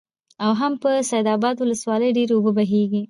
[0.43, 2.99] او هم په سيدآباد ولسوالۍ ډېرې اوبه بهيږي،